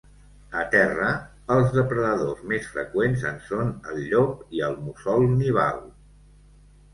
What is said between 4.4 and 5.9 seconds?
i el mussol nival.